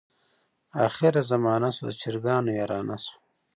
[0.85, 3.15] اخره زمانه شوه، د چرګانو یارانه شوه.